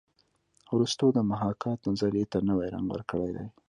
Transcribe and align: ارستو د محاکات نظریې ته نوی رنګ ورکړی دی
ارستو 0.73 1.07
د 1.15 1.19
محاکات 1.31 1.79
نظریې 1.89 2.25
ته 2.31 2.37
نوی 2.49 2.67
رنګ 2.73 2.87
ورکړی 2.91 3.29
دی 3.35 3.45